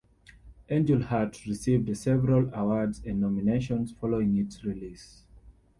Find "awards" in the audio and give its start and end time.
2.55-3.03